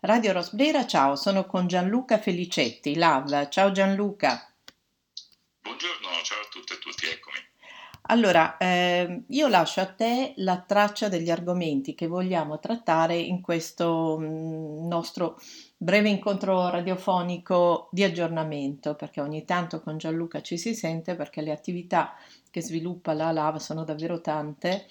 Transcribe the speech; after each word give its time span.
Radio 0.00 0.32
Rosbrera, 0.32 0.86
ciao, 0.86 1.16
sono 1.16 1.46
con 1.46 1.66
Gianluca 1.66 2.18
Felicetti, 2.18 2.96
LAV. 2.96 3.48
Ciao 3.48 3.72
Gianluca. 3.72 4.46
Buongiorno, 5.62 6.08
ciao 6.22 6.40
a 6.40 6.48
tutte 6.50 6.74
e 6.74 6.78
tutti, 6.78 7.06
eccomi. 7.06 7.36
Allora, 8.08 8.58
eh, 8.58 9.22
io 9.26 9.48
lascio 9.48 9.80
a 9.80 9.86
te 9.86 10.34
la 10.36 10.60
traccia 10.60 11.08
degli 11.08 11.30
argomenti 11.30 11.94
che 11.94 12.06
vogliamo 12.06 12.60
trattare 12.60 13.16
in 13.16 13.40
questo 13.40 14.18
mh, 14.18 14.24
mm, 14.24 14.86
nostro 14.86 15.40
breve 15.78 16.10
incontro 16.10 16.68
radiofonico 16.68 17.88
di 17.90 18.04
aggiornamento, 18.04 18.94
perché 18.94 19.22
ogni 19.22 19.44
tanto 19.46 19.80
con 19.80 19.96
Gianluca 19.96 20.42
ci 20.42 20.58
si 20.58 20.74
sente, 20.74 21.16
perché 21.16 21.40
le 21.40 21.52
attività 21.52 22.14
che 22.56 22.62
sviluppa 22.62 23.12
la 23.12 23.32
LAV 23.32 23.56
sono 23.56 23.84
davvero 23.84 24.22
tante. 24.22 24.86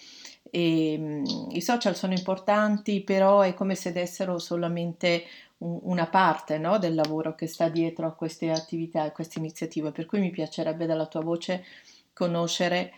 E, 0.51 0.97
mh, 0.99 1.03
mm, 1.03 1.49
I 1.49 1.61
social 1.61 1.95
sono 1.95 2.13
importanti, 2.13 3.01
però 3.01 3.41
è 3.41 3.55
come 3.55 3.73
se 3.73 3.91
dessero 3.91 4.37
solamente 4.37 5.23
un, 5.59 5.79
una 5.81 6.05
parte 6.05 6.59
no, 6.59 6.77
del 6.77 6.93
lavoro 6.93 7.33
che 7.33 7.47
sta 7.47 7.67
dietro 7.69 8.05
a 8.05 8.13
queste 8.13 8.51
attività, 8.51 9.01
a 9.01 9.11
queste 9.11 9.39
iniziative, 9.39 9.91
per 9.91 10.05
cui 10.05 10.19
mi 10.19 10.29
piacerebbe 10.29 10.85
dalla 10.85 11.07
tua 11.07 11.21
voce 11.21 11.65
conoscere 12.13 12.93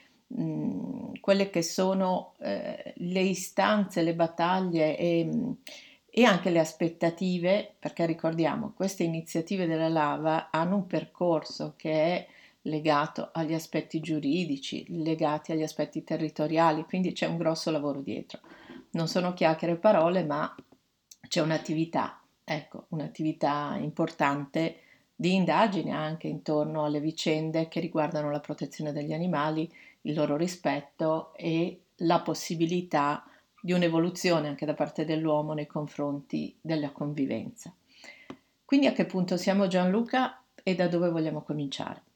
quelle 1.22 1.50
che 1.50 1.62
sono 1.62 2.34
eh, 2.40 2.94
le 2.98 3.22
istanze, 3.22 4.02
le 4.02 4.14
battaglie 4.14 4.98
e, 4.98 5.30
e 6.10 6.24
anche 6.26 6.50
le 6.50 6.60
aspettative, 6.60 7.76
perché 7.80 8.06
ricordiamo, 8.06 8.74
queste 8.76 9.04
iniziative 9.04 9.66
della 9.66 9.88
lava 9.88 10.50
hanno 10.52 10.76
un 10.76 10.88
percorso 10.88 11.76
che 11.78 11.92
è 11.92 12.28
legato 12.68 13.30
agli 13.34 13.54
aspetti 13.54 14.00
giuridici, 14.00 14.86
legati 14.90 15.52
agli 15.52 15.64
aspetti 15.64 16.04
territoriali, 16.04 16.84
quindi 16.84 17.12
c'è 17.12 17.26
un 17.26 17.38
grosso 17.38 17.72
lavoro 17.72 18.02
dietro. 18.02 18.40
Non 18.92 19.08
sono 19.08 19.34
chiacchiere 19.34 19.74
e 19.74 19.78
parole, 19.78 20.24
ma 20.24 20.54
c'è 21.28 21.42
un'attività, 21.42 22.22
ecco, 22.44 22.86
un'attività 22.90 23.78
importante 23.80 24.82
di 25.16 25.34
indagine 25.34 25.92
anche 25.92 26.28
intorno 26.28 26.86
alle 26.86 27.00
vicende 27.00 27.68
che 27.68 27.80
riguardano 27.80 28.30
la 28.30 28.40
protezione 28.40 28.94
degli 28.94 29.14
animali, 29.14 29.72
il 30.02 30.14
loro 30.14 30.38
rispetto 30.38 31.34
e 31.36 31.82
la 32.02 32.22
possibilità 32.22 33.26
di 33.60 33.74
un'evoluzione 33.74 34.48
anche 34.48 34.66
da 34.66 34.76
parte 34.76 35.04
dell'uomo 35.04 35.54
nei 35.54 35.66
confronti 35.66 36.56
della 36.62 36.92
convivenza. 36.92 37.74
Quindi 38.64 38.86
a 38.86 38.94
che 38.94 39.06
punto 39.06 39.38
siamo 39.38 39.68
Gianluca 39.68 40.44
e 40.62 40.76
da 40.76 40.88
dove 40.88 41.10
vogliamo 41.10 41.42
cominciare? 41.42 42.07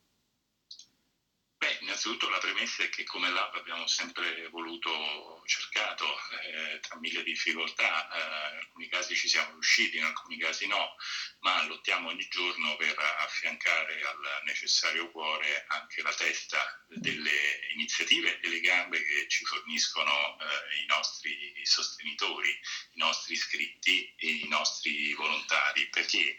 Innanzitutto 2.01 2.29
la 2.29 2.39
premessa 2.39 2.81
è 2.81 2.89
che 2.89 3.03
come 3.03 3.29
Lab 3.29 3.55
abbiamo 3.55 3.85
sempre 3.85 4.47
voluto, 4.49 5.43
cercato, 5.45 6.05
eh, 6.41 6.79
tra 6.79 6.97
mille 6.97 7.21
difficoltà, 7.21 8.09
eh, 8.09 8.53
in 8.53 8.57
alcuni 8.57 8.87
casi 8.87 9.15
ci 9.15 9.27
siamo 9.27 9.51
riusciti, 9.51 9.97
in 9.97 10.05
alcuni 10.05 10.39
casi 10.39 10.65
no, 10.65 10.95
ma 11.41 11.63
lottiamo 11.65 12.09
ogni 12.09 12.27
giorno 12.27 12.75
per 12.77 12.97
affiancare 12.97 14.01
al 14.03 14.41
necessario 14.45 15.11
cuore 15.11 15.65
anche 15.67 16.01
la 16.01 16.13
testa 16.13 16.83
delle 16.87 17.69
iniziative 17.73 18.39
e 18.39 18.49
le 18.49 18.61
gambe 18.61 19.03
che 19.03 19.27
ci 19.27 19.45
forniscono 19.45 20.39
eh, 20.39 20.81
i 20.81 20.85
nostri 20.87 21.53
sostenitori, 21.63 22.49
i 22.49 22.97
nostri 22.97 23.33
iscritti 23.33 24.11
e 24.17 24.27
i 24.27 24.47
nostri 24.47 25.13
volontari, 25.13 25.87
perché 25.89 26.35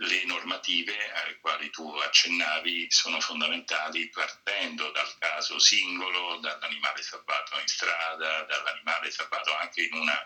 le 0.00 0.24
normative 0.24 1.12
alle 1.12 1.36
quali 1.40 1.68
tu 1.70 1.86
accennavi 1.88 2.86
sono 2.88 3.20
fondamentali 3.20 4.08
partendo 4.08 4.90
dal 4.92 5.12
caso 5.18 5.58
singolo, 5.58 6.38
dall'animale 6.38 7.02
salvato 7.02 7.58
in 7.58 7.66
strada, 7.66 8.42
dall'animale 8.44 9.10
salvato 9.10 9.54
anche 9.56 9.82
in 9.82 9.94
una 9.94 10.18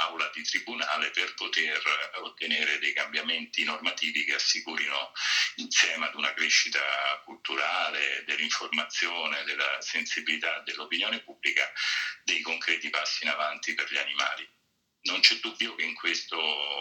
aula 0.00 0.28
di 0.32 0.42
tribunale 0.42 1.10
per 1.10 1.32
poter 1.34 1.80
ottenere 2.20 2.78
dei 2.78 2.92
cambiamenti 2.92 3.64
normativi 3.64 4.22
che 4.22 4.34
assicurino 4.34 5.10
insieme 5.54 6.06
ad 6.06 6.14
una 6.14 6.32
crescita 6.32 6.80
culturale, 7.24 8.22
dell'informazione, 8.24 9.42
della 9.44 9.80
sensibilità 9.80 10.60
dell'opinione 10.60 11.20
pubblica 11.22 11.68
dei 12.22 12.40
concreti 12.40 12.90
passi 12.90 13.24
in 13.24 13.30
avanti 13.30 13.74
per 13.74 13.90
gli 13.90 13.96
animali 13.96 14.48
non 15.08 15.20
c'è 15.20 15.36
dubbio 15.36 15.74
che 15.74 15.84
in 15.84 15.94
questo 15.94 16.36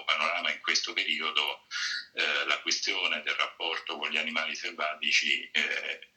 panorama, 0.06 0.52
in 0.52 0.62
questo 0.62 0.94
periodo, 0.94 1.66
eh, 2.14 2.46
la 2.46 2.60
questione 2.62 3.22
del 3.24 3.36
rapporto 3.36 3.98
con 3.98 4.10
gli 4.10 4.18
animali 4.18 4.56
selvatici, 4.56 5.50
eh, 5.52 6.08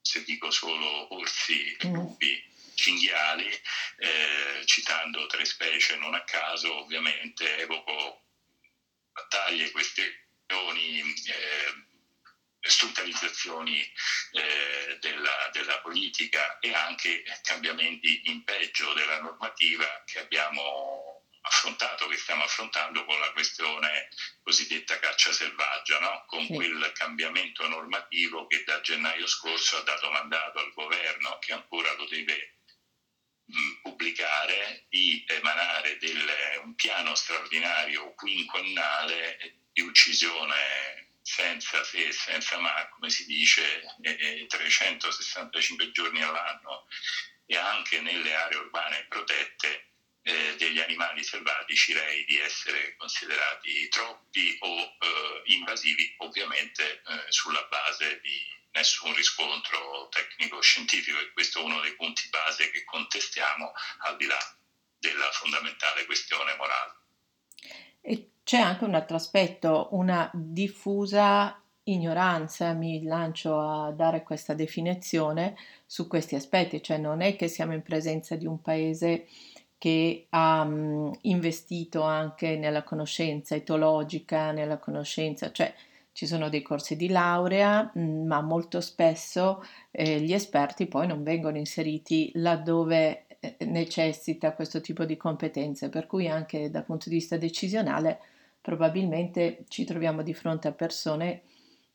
se 0.00 0.22
dico 0.24 0.50
solo 0.50 1.14
orsi, 1.14 1.76
mm. 1.86 1.92
lupi, 1.92 2.52
cinghiali, 2.74 3.48
eh, 3.98 4.62
citando 4.64 5.26
tre 5.26 5.44
specie 5.44 5.96
non 5.96 6.14
a 6.14 6.24
caso, 6.24 6.74
ovviamente 6.82 7.58
evoco 7.58 8.22
battaglie, 9.12 9.70
questioni, 9.70 11.00
eh, 11.26 11.84
strumentalizzazioni 12.60 13.80
eh, 14.32 14.98
della, 15.00 15.50
della, 15.52 15.80
politica 15.80 16.58
e 16.58 16.72
anche 16.72 17.22
cambiamenti 17.42 18.22
in 18.24 18.42
peggio 18.42 18.92
della 18.94 19.20
normativa 19.20 20.02
che 20.06 20.20
abbiamo 20.20 21.13
affrontato, 21.46 22.06
che 22.08 22.16
stiamo 22.16 22.44
affrontando 22.44 23.04
con 23.04 23.18
la 23.18 23.30
questione 23.32 24.08
cosiddetta 24.42 24.98
caccia 24.98 25.32
selvaggia, 25.32 25.98
no? 25.98 26.24
con 26.26 26.44
sì. 26.44 26.54
quel 26.54 26.90
cambiamento 26.92 27.66
normativo 27.68 28.46
che 28.46 28.62
da 28.64 28.80
gennaio 28.80 29.26
scorso 29.26 29.76
ha 29.76 29.82
dato 29.82 30.10
mandato 30.10 30.58
al 30.58 30.72
governo, 30.72 31.38
che 31.38 31.52
ancora 31.52 31.92
lo 31.94 32.06
deve 32.06 32.56
mh, 33.44 33.80
pubblicare, 33.82 34.84
di 34.88 35.22
emanare 35.26 35.98
del, 35.98 36.26
un 36.62 36.74
piano 36.74 37.14
straordinario 37.14 38.12
quinquennale 38.14 39.56
di 39.72 39.82
uccisione 39.82 41.08
senza 41.20 41.82
se 41.84 42.06
e 42.06 42.12
senza 42.12 42.58
ma, 42.58 42.86
come 42.88 43.10
si 43.10 43.24
dice, 43.26 43.82
eh, 44.02 44.46
365 44.46 45.90
giorni 45.90 46.22
all'anno 46.22 46.86
e 47.46 47.56
anche 47.56 48.00
nelle 48.00 48.34
aree 48.34 48.58
urbane 48.58 49.06
protette 49.08 49.93
eh, 50.24 50.56
degli 50.56 50.80
animali 50.80 51.22
selvatici 51.22 51.92
rei 51.92 52.24
di 52.24 52.38
essere 52.38 52.96
considerati 52.96 53.88
troppi 53.88 54.56
o 54.60 54.78
eh, 54.78 55.42
invasivi, 55.52 56.14
ovviamente 56.18 56.82
eh, 56.82 57.02
sulla 57.28 57.66
base 57.70 58.20
di 58.22 58.40
nessun 58.72 59.14
riscontro 59.14 60.08
tecnico-scientifico 60.10 61.18
e 61.18 61.30
questo 61.32 61.60
è 61.60 61.62
uno 61.62 61.80
dei 61.80 61.94
punti 61.94 62.28
base 62.30 62.70
che 62.70 62.84
contestiamo 62.84 63.72
al 63.98 64.16
di 64.16 64.26
là 64.26 64.38
della 64.98 65.30
fondamentale 65.30 66.06
questione 66.06 66.56
morale. 66.56 66.92
E 68.00 68.30
c'è 68.42 68.58
anche 68.58 68.84
un 68.84 68.94
altro 68.94 69.16
aspetto, 69.16 69.88
una 69.92 70.30
diffusa 70.32 71.62
ignoranza, 71.84 72.72
mi 72.72 73.02
lancio 73.04 73.60
a 73.60 73.92
dare 73.92 74.22
questa 74.22 74.54
definizione 74.54 75.54
su 75.84 76.08
questi 76.08 76.34
aspetti, 76.34 76.82
cioè 76.82 76.96
non 76.96 77.20
è 77.20 77.36
che 77.36 77.48
siamo 77.48 77.74
in 77.74 77.82
presenza 77.82 78.36
di 78.36 78.46
un 78.46 78.62
paese 78.62 79.28
che 79.84 80.28
ha 80.30 80.66
investito 81.20 82.00
anche 82.00 82.56
nella 82.56 82.84
conoscenza 82.84 83.54
etologica, 83.54 84.50
nella 84.50 84.78
conoscenza, 84.78 85.52
cioè 85.52 85.74
ci 86.12 86.26
sono 86.26 86.48
dei 86.48 86.62
corsi 86.62 86.96
di 86.96 87.10
laurea, 87.10 87.92
ma 87.94 88.40
molto 88.40 88.80
spesso 88.80 89.62
eh, 89.90 90.20
gli 90.20 90.32
esperti 90.32 90.86
poi 90.86 91.06
non 91.06 91.22
vengono 91.22 91.58
inseriti 91.58 92.30
laddove 92.36 93.26
eh, 93.40 93.56
necessita 93.66 94.54
questo 94.54 94.80
tipo 94.80 95.04
di 95.04 95.18
competenze, 95.18 95.90
per 95.90 96.06
cui 96.06 96.28
anche 96.28 96.70
dal 96.70 96.86
punto 96.86 97.10
di 97.10 97.16
vista 97.16 97.36
decisionale 97.36 98.20
probabilmente 98.62 99.66
ci 99.68 99.84
troviamo 99.84 100.22
di 100.22 100.32
fronte 100.32 100.66
a 100.66 100.72
persone 100.72 101.42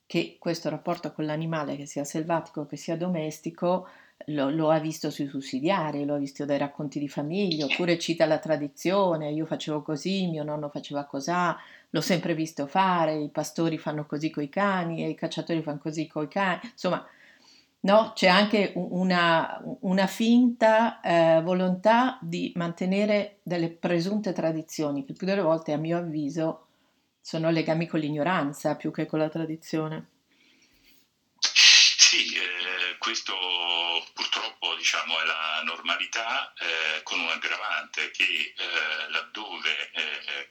che 0.06 0.36
questo 0.38 0.70
rapporto 0.70 1.12
con 1.12 1.26
l'animale, 1.26 1.76
che 1.76 1.88
sia 1.88 2.04
selvatico, 2.04 2.68
che 2.68 2.78
sia 2.78 2.96
domestico, 2.96 3.88
lo, 4.28 4.50
lo, 4.50 4.70
ha 4.70 4.80
visto 4.80 5.10
sui 5.10 5.28
sussidiari, 5.28 6.06
lo 6.06 6.16
ha 6.16 6.18
visto 6.18 6.46
dai 6.46 6.58
racconti 6.58 7.00
di 7.00 7.08
famiglia, 7.08 7.66
oppure 7.66 7.98
cita 7.98 8.26
la 8.26 8.40
tradizione, 8.40 9.32
io 9.32 9.46
facevo 9.46 9.82
così, 9.82 10.28
mio 10.28 10.44
nonno 10.44 10.70
faceva 10.70 11.06
così, 11.06 11.32
l'ho 11.90 12.02
sempre 12.02 12.36
visto 12.36 12.68
fare, 12.68 13.16
i 13.16 13.30
pastori 13.30 13.78
fanno 13.78 14.06
così 14.06 14.30
coi 14.30 14.50
cani 14.50 15.04
e 15.04 15.10
i 15.10 15.16
cacciatori 15.16 15.62
fanno 15.62 15.80
così 15.80 16.08
coi 16.08 16.28
cani, 16.28 16.60
insomma, 16.64 17.06
no, 17.82 18.12
c'è 18.14 18.28
anche 18.28 18.74
una, 18.76 19.62
una 19.82 20.08
finta 20.08 21.00
eh, 21.02 21.42
volontà 21.42 22.20
di 22.22 22.52
mantenere 22.56 23.40
delle 23.44 23.70
presunte 23.70 24.34
tradizioni, 24.34 25.06
che 25.06 25.14
più 25.14 25.26
delle 25.26 25.42
volte 25.42 25.74
a 25.74 25.78
mio 25.78 25.98
avviso 25.98 26.66
sono 27.22 27.50
legami 27.50 27.88
con 27.88 28.00
l'ignoranza 28.00 28.76
più 28.76 28.92
che 28.92 29.06
con 29.06 29.20
la 29.20 29.30
tradizione. 29.30 30.08
Eh, 33.10 33.12
questo 33.12 34.76
diciamo, 34.78 35.20
è 35.20 35.26
la 35.26 35.62
normalità 35.64 36.54
eh, 36.54 37.02
con 37.04 37.20
un 37.20 37.30
aggravante 37.30 38.12
che 38.12 38.54
eh, 38.56 39.10
laddove 39.10 39.92
eh, 39.92 40.50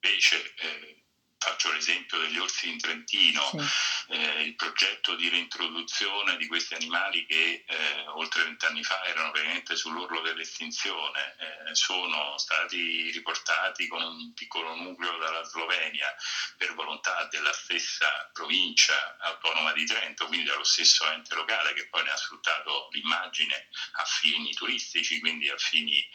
invece 0.00 0.54
eh, 0.54 1.02
faccio 1.42 1.72
l'esempio 1.72 2.18
degli 2.18 2.38
orsi 2.38 2.68
in 2.68 2.78
Trentino, 2.78 3.50
sì. 3.50 4.12
eh, 4.12 4.42
il 4.42 4.54
progetto 4.54 5.16
di 5.16 5.28
reintroduzione 5.28 6.36
di 6.36 6.46
questi 6.46 6.74
animali 6.74 7.26
che 7.26 7.64
eh, 7.66 8.06
oltre 8.08 8.44
vent'anni 8.44 8.84
fa 8.84 9.02
erano 9.04 9.32
veramente 9.32 9.74
sull'orlo 9.74 10.20
dell'estinzione, 10.20 11.34
eh, 11.38 11.74
sono 11.74 12.38
stati 12.38 13.10
riportati 13.10 13.88
con 13.88 14.02
un 14.02 14.32
piccolo 14.34 14.74
nucleo 14.76 15.18
dalla 15.18 15.42
Slovenia 15.42 16.14
per 16.56 16.74
volontà 16.74 17.26
della 17.30 17.52
stessa 17.52 18.30
provincia 18.32 19.16
autonoma 19.18 19.72
di 19.72 19.84
Trento, 19.84 20.26
quindi 20.26 20.46
dallo 20.46 20.64
stesso 20.64 21.10
ente 21.10 21.34
locale 21.34 21.72
che 21.72 21.88
poi 21.88 22.04
ne 22.04 22.10
ha 22.10 22.16
sfruttato 22.16 22.88
l'immagine 22.92 23.68
a 23.92 24.04
fini 24.04 24.52
turistici, 24.52 25.18
quindi 25.18 25.48
a 25.48 25.56
fini 25.56 26.08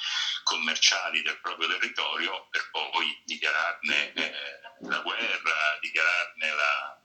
commerciali 0.44 1.22
del 1.22 1.40
proprio 1.42 1.68
territorio, 1.68 2.48
per 2.50 2.70
poi 2.72 3.22
dichiararne 3.26 4.14
eh, 4.14 4.60
la 4.82 5.00
guerra, 5.00 5.17
dichiararne 5.80 6.56
la 6.56 7.02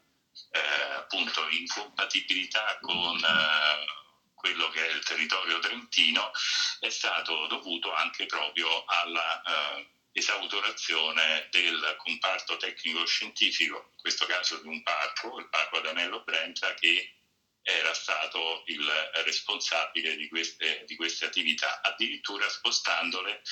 eh, 0.52 0.92
appunto 0.94 1.48
incompatibilità 1.50 2.78
con 2.80 3.16
eh, 3.16 3.84
quello 4.34 4.68
che 4.68 4.86
è 4.86 4.90
il 4.92 5.02
territorio 5.04 5.58
trentino, 5.60 6.30
è 6.80 6.88
stato 6.88 7.46
dovuto 7.46 7.92
anche 7.92 8.26
proprio 8.26 8.84
alla 8.84 9.40
eh, 9.42 9.88
esautorazione 10.12 11.46
del 11.50 11.94
comparto 11.98 12.56
tecnico-scientifico, 12.56 13.90
in 13.92 14.00
questo 14.00 14.26
caso 14.26 14.60
di 14.60 14.66
un 14.66 14.82
parco, 14.82 15.38
il 15.38 15.48
parco 15.48 15.78
Adanello 15.78 16.22
Brenta, 16.22 16.74
che 16.74 17.14
era 17.62 17.94
stato 17.94 18.64
il 18.66 18.84
responsabile 19.24 20.16
di 20.16 20.28
queste, 20.28 20.82
di 20.86 20.96
queste 20.96 21.26
attività, 21.26 21.80
addirittura 21.80 22.48
spostandole 22.48 23.42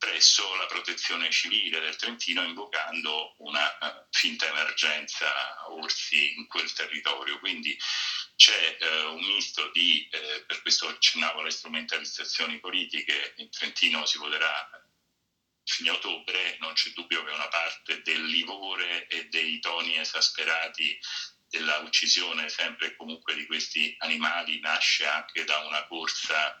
presso 0.00 0.54
la 0.56 0.64
protezione 0.64 1.30
civile 1.30 1.78
del 1.78 1.94
Trentino 1.94 2.42
invocando 2.42 3.34
una 3.40 3.68
uh, 3.80 4.06
finta 4.10 4.48
emergenza 4.48 5.26
orsi 5.68 6.38
in 6.38 6.46
quel 6.46 6.72
territorio. 6.72 7.38
Quindi 7.38 7.78
c'è 8.34 8.78
uh, 8.80 9.12
un 9.12 9.22
misto 9.22 9.70
di, 9.72 10.08
uh, 10.10 10.46
per 10.46 10.62
questo 10.62 10.88
accennavo 10.88 11.40
alle 11.40 11.50
strumentalizzazioni 11.50 12.58
politiche, 12.60 13.34
in 13.36 13.50
Trentino 13.50 14.06
si 14.06 14.16
voterà 14.16 14.70
fine 15.64 15.90
ottobre, 15.90 16.56
non 16.60 16.72
c'è 16.72 16.90
dubbio 16.90 17.22
che 17.22 17.32
una 17.32 17.48
parte 17.48 18.00
del 18.00 18.24
livore 18.24 19.06
e 19.06 19.28
dei 19.28 19.60
toni 19.60 19.98
esasperati 19.98 20.98
della 21.46 21.78
uccisione 21.78 22.48
sempre 22.48 22.86
e 22.86 22.96
comunque 22.96 23.34
di 23.34 23.44
questi 23.44 23.94
animali 23.98 24.60
nasce 24.60 25.06
anche 25.06 25.44
da 25.44 25.58
una 25.58 25.86
corsa 25.86 26.58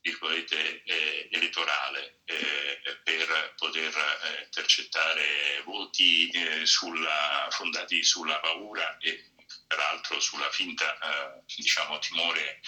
virgolette, 0.00 0.82
eh, 0.82 1.28
elettorale 1.30 2.20
eh, 2.24 2.80
per 3.02 3.54
poter 3.56 3.94
eh, 3.94 4.42
intercettare 4.44 5.62
voti 5.64 6.28
eh, 6.30 6.64
sulla, 6.66 7.48
fondati 7.50 8.02
sulla 8.02 8.38
paura 8.40 8.96
e 8.98 9.32
peraltro 9.66 10.18
sulla 10.20 10.48
finta 10.50 10.98
eh, 10.98 11.42
diciamo, 11.54 11.98
timore 11.98 12.60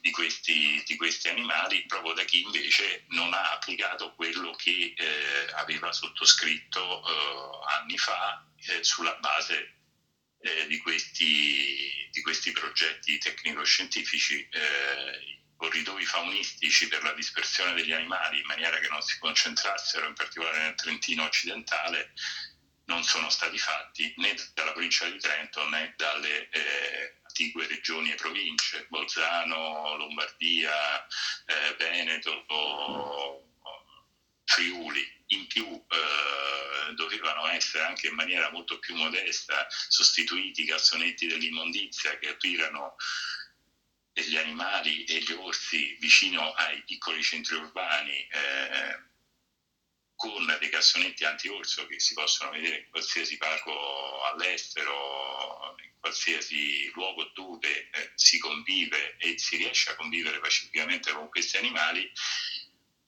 di 0.00 0.10
questi, 0.10 0.82
di 0.86 0.96
questi, 0.96 1.28
animali, 1.28 1.84
proprio 1.86 2.12
da 2.12 2.24
chi 2.24 2.42
invece 2.42 3.04
non 3.08 3.32
ha 3.32 3.52
applicato 3.52 4.14
quello 4.14 4.52
che 4.52 4.94
eh, 4.96 5.52
aveva 5.54 5.92
sottoscritto 5.92 7.02
anni 7.66 7.96
fa 7.96 8.44
sulla 8.80 9.14
base 9.16 9.74
di 10.68 10.78
questi, 10.78 12.08
di, 12.10 12.22
questi, 12.22 12.52
progetti 12.52 13.18
tecnico-scientifici 13.18 14.48
corridoi 15.56 16.04
faunistici 16.04 16.88
per 16.88 17.02
la 17.02 17.12
dispersione 17.12 17.74
degli 17.74 17.92
animali 17.92 18.40
in 18.40 18.46
maniera 18.46 18.78
che 18.78 18.88
non 18.88 19.00
si 19.00 19.18
concentrassero 19.18 20.06
in 20.06 20.14
particolare 20.14 20.58
nel 20.58 20.74
Trentino 20.74 21.24
occidentale 21.24 22.12
non 22.86 23.02
sono 23.02 23.28
stati 23.30 23.58
fatti 23.58 24.12
né 24.18 24.34
dalla 24.54 24.72
provincia 24.72 25.08
di 25.08 25.18
Trento 25.18 25.68
né 25.68 25.94
dalle 25.96 26.48
eh, 26.50 27.16
antiche 27.22 27.66
regioni 27.66 28.12
e 28.12 28.14
province, 28.14 28.86
Bolzano, 28.88 29.94
Lombardia, 29.96 31.06
eh, 31.06 31.74
Veneto, 31.78 32.44
Friuli. 34.44 35.14
In 35.30 35.46
più 35.48 35.66
eh, 35.66 36.94
dovevano 36.94 37.48
essere 37.48 37.82
anche 37.84 38.06
in 38.06 38.14
maniera 38.14 38.48
molto 38.52 38.78
più 38.78 38.94
modesta 38.94 39.66
sostituiti 39.68 40.62
i 40.62 40.66
cassonetti 40.66 41.26
dell'immondizia 41.26 42.16
che 42.18 42.28
aprirono 42.28 42.94
degli 44.16 44.36
animali 44.38 45.04
e 45.04 45.18
gli 45.18 45.32
orsi 45.32 45.94
vicino 46.00 46.50
ai 46.52 46.82
piccoli 46.84 47.22
centri 47.22 47.54
urbani 47.56 48.16
eh, 48.16 49.04
con 50.14 50.56
dei 50.58 50.70
cassonetti 50.70 51.22
anti-orso 51.24 51.86
che 51.86 52.00
si 52.00 52.14
possono 52.14 52.50
vedere 52.50 52.78
in 52.78 52.88
qualsiasi 52.88 53.36
parco 53.36 54.24
all'estero, 54.24 55.76
in 55.84 56.00
qualsiasi 56.00 56.90
luogo 56.94 57.30
dove 57.34 57.90
eh, 57.90 58.12
si 58.14 58.38
convive 58.38 59.18
e 59.18 59.36
si 59.36 59.58
riesce 59.58 59.90
a 59.90 59.96
convivere 59.96 60.40
pacificamente 60.40 61.12
con 61.12 61.28
questi 61.28 61.58
animali 61.58 62.10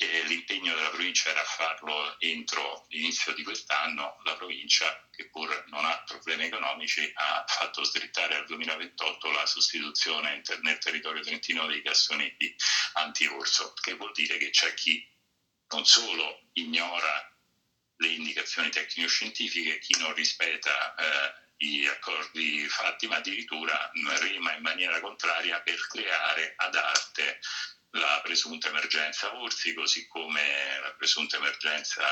eh, 0.01 0.23
l'impegno 0.25 0.75
della 0.75 0.91
provincia 0.91 1.31
era 1.31 1.43
farlo 1.43 2.19
entro 2.21 2.87
l'inizio 2.89 3.35
di 3.35 3.43
quest'anno, 3.43 4.17
la 4.23 4.37
provincia, 4.37 5.09
che 5.11 5.29
pur 5.29 5.65
non 5.69 5.85
ha 5.85 6.03
problemi 6.07 6.45
economici, 6.45 7.11
ha 7.15 7.45
fatto 7.47 7.83
slittare 7.83 8.37
al 8.37 8.47
2028 8.47 9.31
la 9.33 9.45
sostituzione 9.45 10.41
nel 10.63 10.79
territorio 10.79 11.21
trentino 11.21 11.67
dei 11.67 11.83
cassonetti 11.83 12.55
anti-orso, 12.93 13.73
che 13.81 13.95
vuol 13.95 14.13
dire 14.13 14.39
che 14.39 14.51
c'è 14.51 14.73
chi 14.75 15.05
non 15.71 15.85
solo 15.85 16.43
ignora 16.53 17.37
le 17.97 18.09
indicazioni 18.09 18.71
tecnico-scientifiche, 18.71 19.81
chi 19.81 19.99
non 19.99 20.15
rispetta 20.15 20.95
eh, 20.95 21.33
gli 21.57 21.85
accordi 21.87 22.69
fatti, 22.69 23.09
ma 23.09 23.17
addirittura 23.17 23.91
rema 24.21 24.55
in 24.55 24.63
maniera 24.63 25.01
contraria 25.01 25.61
per 25.61 25.85
creare 25.89 26.55
ad 26.57 26.77
arte 26.77 27.41
la 27.91 28.21
presunta 28.23 28.69
emergenza 28.69 29.35
Orsi, 29.41 29.75
così 29.75 30.07
come 30.07 30.79
la 30.81 30.93
presunta 30.95 31.37
emergenza 31.37 32.05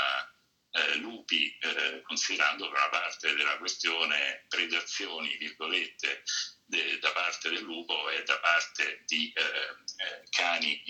eh, 0.71 0.97
lupi, 0.97 1.57
eh, 1.59 2.03
considerando 2.03 2.71
che 2.71 2.77
una 2.77 2.89
parte 2.89 3.35
della 3.35 3.57
questione 3.59 4.45
predazioni, 4.49 5.37
virgolette, 5.37 6.23
de, 6.65 6.99
da 6.99 7.13
parte 7.13 7.49
del 7.51 7.63
lupo 7.63 8.09
e 8.11 8.23
da 8.25 8.39
parte 8.41 9.03
di 9.07 9.33
eh, 9.33 9.43
eh 9.43 10.23
cani 10.31 10.83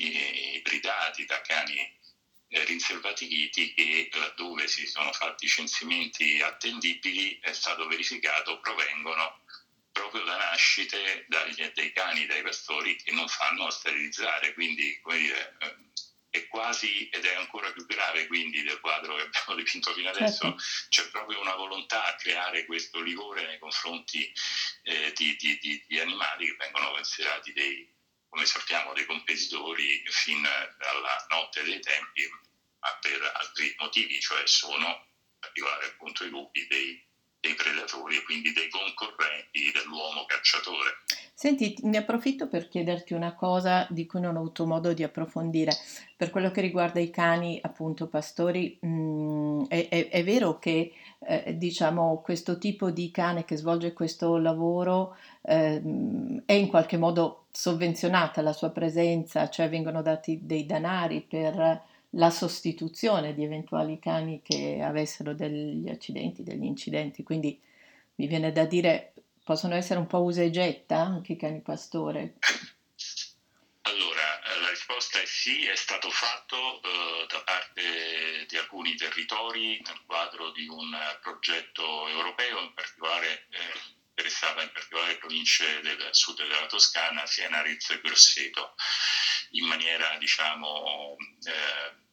ibridati, 0.56 1.26
da 1.26 1.40
cani 1.42 1.98
eh, 2.48 2.64
rinselvatichiti 2.64 3.74
che 3.74 4.08
laddove 4.12 4.68
si 4.68 4.86
sono 4.86 5.12
fatti 5.12 5.46
censimenti 5.46 6.40
attendibili 6.40 7.38
è 7.40 7.52
stato 7.52 7.86
verificato 7.86 8.60
provengono 8.60 9.42
proprio 10.08 10.24
da 10.24 10.36
nascite 10.36 11.24
dagli, 11.28 11.70
dai 11.74 11.92
cani, 11.92 12.26
dai 12.26 12.42
pastori 12.42 12.96
che 12.96 13.12
non 13.12 13.28
fanno 13.28 13.70
sterilizzare, 13.70 14.54
quindi 14.54 14.98
come 15.00 15.18
dire, 15.18 15.56
eh, 15.60 15.76
è 16.30 16.46
quasi 16.48 17.08
ed 17.08 17.24
è 17.24 17.34
ancora 17.34 17.72
più 17.72 17.86
grave 17.86 18.26
quindi 18.26 18.62
del 18.62 18.80
quadro 18.80 19.16
che 19.16 19.22
abbiamo 19.22 19.54
dipinto 19.56 19.92
fino 19.94 20.10
adesso, 20.10 20.56
certo. 20.56 20.62
c'è 20.88 21.08
proprio 21.10 21.40
una 21.40 21.54
volontà 21.54 22.04
a 22.04 22.14
creare 22.16 22.66
questo 22.66 23.00
livore 23.00 23.46
nei 23.46 23.58
confronti 23.58 24.30
eh, 24.82 25.12
di, 25.14 25.36
di, 25.36 25.58
di, 25.58 25.84
di, 25.86 25.98
animali 25.98 26.46
che 26.46 26.56
vengono 26.58 26.90
considerati 26.90 27.52
dei, 27.52 27.92
come 28.28 28.44
sappiamo, 28.44 28.92
dei 28.92 29.06
competitori 29.06 30.04
fin 30.08 30.42
dalla 30.42 31.26
notte 31.30 31.62
dei 31.62 31.80
tempi, 31.80 32.28
ma 32.80 32.94
per 33.00 33.22
altri 33.34 33.74
motivi, 33.78 34.20
cioè 34.20 34.46
sono 34.46 34.86
in 34.86 35.38
particolare 35.40 35.86
appunto 35.86 36.24
i 36.24 36.28
lupi 36.28 36.66
dei 36.66 37.05
dei 37.46 37.54
predatori 37.54 38.16
e 38.16 38.22
quindi 38.24 38.52
dei 38.52 38.68
concorrenti 38.68 39.70
dell'uomo 39.72 40.26
cacciatore. 40.26 41.06
Senti, 41.32 41.76
ne 41.82 41.98
approfitto 41.98 42.48
per 42.48 42.66
chiederti 42.66 43.12
una 43.12 43.34
cosa 43.34 43.86
di 43.90 44.06
cui 44.06 44.20
non 44.20 44.36
ho 44.36 44.40
avuto 44.40 44.66
modo 44.66 44.92
di 44.92 45.02
approfondire. 45.02 45.70
Per 46.16 46.30
quello 46.30 46.50
che 46.50 46.62
riguarda 46.62 46.98
i 46.98 47.10
cani, 47.10 47.60
appunto, 47.62 48.08
pastori, 48.08 48.78
mh, 48.80 48.88
mm, 48.88 49.64
è, 49.68 49.88
è, 49.88 50.08
è, 50.08 50.24
vero 50.24 50.58
che 50.58 50.92
eh, 51.18 51.56
diciamo 51.56 52.22
questo 52.22 52.56
tipo 52.56 52.90
di 52.90 53.10
cane 53.10 53.44
che 53.44 53.56
svolge 53.56 53.92
questo 53.92 54.38
lavoro 54.38 55.14
eh, 55.42 55.82
è 56.46 56.52
in 56.54 56.68
qualche 56.68 56.96
modo 56.96 57.44
sovvenzionata 57.50 58.40
la 58.40 58.54
sua 58.54 58.70
presenza, 58.70 59.50
cioè 59.50 59.68
vengono 59.68 60.00
dati 60.00 60.40
dei 60.42 60.64
danari 60.64 61.20
per 61.20 61.82
la 62.10 62.30
sostituzione 62.30 63.34
di 63.34 63.44
eventuali 63.44 63.98
cani 63.98 64.40
che 64.42 64.80
avessero 64.82 65.34
degli 65.34 65.88
accidenti, 65.88 66.42
degli 66.42 66.64
incidenti. 66.64 67.22
Quindi 67.22 67.60
mi 68.16 68.26
viene 68.26 68.52
da 68.52 68.64
dire, 68.64 69.14
possono 69.44 69.74
essere 69.74 69.98
un 69.98 70.06
po' 70.06 70.22
usa 70.22 70.42
e 70.42 70.50
getta 70.50 70.96
anche 70.96 71.32
i 71.32 71.36
cani 71.36 71.60
pastore. 71.60 72.34
Allora, 73.82 74.22
la 74.60 74.70
risposta 74.70 75.20
è 75.20 75.26
sì, 75.26 75.64
è 75.66 75.76
stato 75.76 76.10
fatto 76.10 76.56
eh, 76.56 77.26
da 77.28 77.42
parte 77.44 78.46
di 78.48 78.56
alcuni 78.56 78.94
territori 78.96 79.80
nel 79.84 80.00
quadro 80.06 80.50
di 80.50 80.66
un 80.66 80.90
progetto 81.22 82.08
europeo, 82.08 82.60
in 82.60 82.74
particolare 82.74 83.46
eh, 83.50 83.94
interessava 84.16 84.62
in 84.62 84.72
particolare 84.72 85.12
le 85.12 85.18
province 85.18 85.80
del 85.82 86.08
sud 86.12 86.38
della 86.38 86.66
Toscana, 86.66 87.26
Siena, 87.26 87.58
Arezzo 87.58 87.92
e 87.92 88.00
Grosseto, 88.00 88.74
in 89.50 89.66
maniera 89.66 90.16
diciamo 90.16 91.16
eh, 91.44 92.04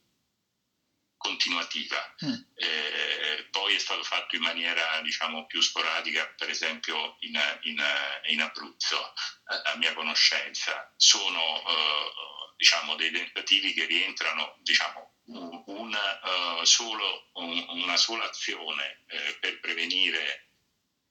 continuativa. 1.16 2.14
Mm. 2.22 2.34
Eh, 2.54 3.48
poi 3.50 3.74
è 3.74 3.78
stato 3.78 4.02
fatto 4.02 4.36
in 4.36 4.42
maniera 4.42 5.00
diciamo, 5.00 5.46
più 5.46 5.62
sporadica, 5.62 6.26
per 6.36 6.50
esempio 6.50 7.16
in, 7.20 7.40
in, 7.62 7.82
in 8.26 8.40
Abruzzo, 8.42 9.14
a, 9.44 9.76
mia 9.76 9.94
conoscenza. 9.94 10.92
Sono 10.96 11.62
eh, 11.66 12.12
diciamo, 12.56 12.96
dei 12.96 13.10
tentativi 13.10 13.72
che 13.72 13.86
rientrano 13.86 14.58
diciamo, 14.60 15.14
un, 15.26 15.62
un, 15.66 15.96
uh, 16.60 16.64
solo, 16.64 17.30
un, 17.34 17.64
una 17.68 17.96
sola 17.96 18.24
azione 18.24 19.04
eh, 19.06 19.38
per 19.40 19.58
prevenire 19.60 20.50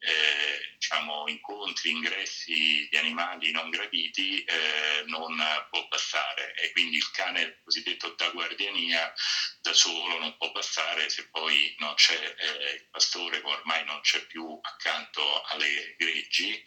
eh, 0.03 0.52
diciamo, 0.83 1.29
incontri, 1.29 1.91
ingressi 1.91 2.87
di 2.89 2.97
animali 2.97 3.51
non 3.51 3.69
graditi 3.69 4.43
eh, 4.43 5.03
non 5.05 5.33
può 5.69 5.87
passare 5.87 6.53
e 6.55 6.71
quindi 6.73 6.97
il 6.97 7.09
cane 7.11 7.61
cosiddetto 7.63 8.13
da 8.17 8.29
guardiania 8.31 9.13
da 9.61 9.71
solo 9.71 10.19
non 10.19 10.35
può 10.35 10.51
passare 10.51 11.09
se 11.09 11.29
poi 11.29 11.73
non 11.79 11.93
c'è 11.93 12.13
eh, 12.15 12.73
il 12.75 12.87
pastore 12.91 13.39
che 13.39 13.47
ormai 13.47 13.85
non 13.85 14.01
c'è 14.01 14.25
più 14.25 14.59
accanto 14.61 15.41
alle 15.43 15.95
greggi 15.97 16.61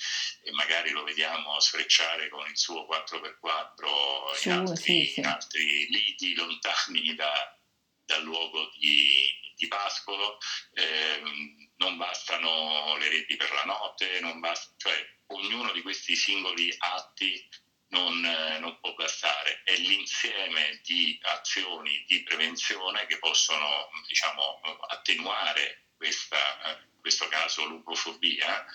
e 0.44 0.50
magari 0.52 0.90
lo 0.92 1.04
vediamo 1.04 1.60
sfrecciare 1.60 2.30
con 2.30 2.48
il 2.48 2.56
suo 2.56 2.86
4x4 2.90 4.34
Su, 4.34 4.48
in, 4.48 4.54
altri, 4.54 4.76
sì, 4.76 5.12
sì. 5.12 5.20
in 5.20 5.26
altri 5.26 5.86
liti 5.90 6.34
lontani 6.34 7.14
da, 7.14 7.58
dal 8.06 8.22
luogo 8.22 8.70
di, 8.78 9.28
di 9.56 9.68
pascolo. 9.68 10.38
Eh, 10.72 11.65
non 11.78 11.96
bastano 11.96 12.96
le 12.96 13.08
reti 13.08 13.36
per 13.36 13.52
la 13.52 13.64
notte, 13.64 14.20
basta, 14.38 14.74
cioè 14.76 15.08
ognuno 15.28 15.72
di 15.72 15.82
questi 15.82 16.14
singoli 16.14 16.74
atti 16.78 17.48
non, 17.88 18.24
eh, 18.24 18.58
non, 18.58 18.78
può 18.80 18.94
bastare, 18.94 19.62
è 19.64 19.76
l'insieme 19.76 20.80
di 20.82 21.18
azioni 21.22 22.04
di 22.06 22.22
prevenzione 22.22 23.06
che 23.06 23.18
possono 23.18 23.88
diciamo, 24.08 24.60
attenuare 24.88 25.86
questa, 25.96 26.62
eh, 26.64 26.88
questo 27.00 27.28
caso 27.28 27.64
l'upofobia 27.64 28.66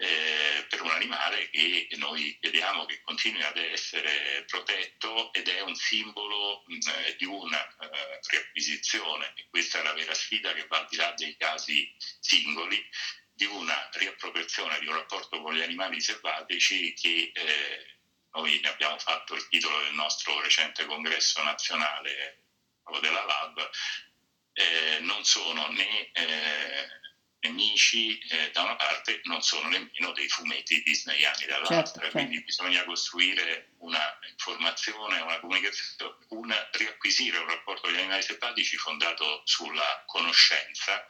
eh, 0.00 0.64
per 0.66 0.80
un 0.80 0.90
animale 0.90 1.50
che 1.50 1.86
noi 1.98 2.36
vediamo 2.40 2.86
che 2.86 3.02
continua 3.02 3.48
ad 3.48 3.58
essere 3.58 4.44
protetto 4.46 5.30
ed 5.34 5.46
è 5.46 5.60
un 5.60 5.74
simbolo 5.74 6.64
eh, 6.66 7.16
di 7.18 7.26
una 7.26 7.68
eh, 7.76 8.20
riacquisizione. 8.28 9.34
E 9.36 9.46
questa 9.50 9.80
è 9.80 9.82
la 9.82 9.92
vera 9.92 10.14
sfida 10.14 10.54
che 10.54 10.66
va 10.68 10.78
al 10.78 10.86
di 10.88 10.96
là 10.96 11.12
dei 11.14 11.36
casi 11.36 11.94
singoli 12.18 12.82
di 13.34 13.44
una 13.44 13.90
riappropriazione 13.92 14.78
di 14.80 14.86
un 14.86 14.94
rapporto 14.94 15.42
con 15.42 15.54
gli 15.54 15.62
animali 15.62 16.00
selvatici 16.00 16.94
che 16.94 17.32
eh, 17.34 17.98
noi 18.32 18.58
ne 18.60 18.68
abbiamo 18.68 18.98
fatto 18.98 19.34
il 19.34 19.46
titolo 19.48 19.80
del 19.80 19.94
nostro 19.94 20.40
recente 20.40 20.86
congresso 20.86 21.42
nazionale 21.42 22.44
della 23.00 23.24
Lab, 23.24 23.70
eh, 24.54 24.98
non 25.00 25.22
sono 25.24 25.68
né 25.68 26.10
eh, 26.12 26.88
nemici 27.42 28.18
eh, 28.18 28.50
da 28.52 28.62
una 28.62 28.76
parte 28.76 29.20
non 29.24 29.40
sono 29.42 29.68
nemmeno 29.68 30.12
dei 30.12 30.28
fumetti 30.28 30.82
disneyani 30.82 31.46
dall'altra, 31.46 31.76
certo, 31.76 32.00
certo. 32.00 32.16
quindi 32.16 32.42
bisogna 32.42 32.84
costruire 32.84 33.72
una 33.78 34.18
informazione, 34.28 35.20
una 35.20 35.40
comunicazione, 35.40 36.16
un, 36.28 36.68
riacquisire 36.72 37.38
un 37.38 37.48
rapporto 37.48 37.82
con 37.82 37.92
gli 37.92 37.98
animali 37.98 38.22
selvatici 38.22 38.76
fondato 38.76 39.42
sulla 39.44 40.02
conoscenza 40.06 41.06